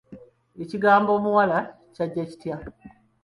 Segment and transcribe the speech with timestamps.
[0.63, 1.57] Ekigambo omuwala
[1.93, 2.55] kyajja kitya?